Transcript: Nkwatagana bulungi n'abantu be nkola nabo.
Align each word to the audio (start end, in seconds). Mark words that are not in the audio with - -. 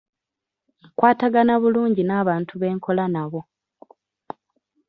Nkwatagana 0.91 1.53
bulungi 1.61 2.01
n'abantu 2.05 2.53
be 2.61 2.67
nkola 2.75 3.05
nabo. 3.13 3.41